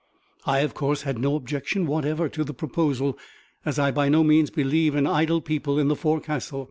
[0.47, 3.19] I, of course, had no objection whatever to the proposal,
[3.65, 6.59] as I by no means believe in idle people in the forecastle.